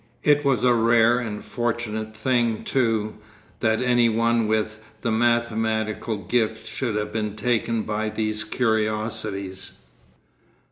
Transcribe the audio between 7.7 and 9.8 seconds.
by these curiosities.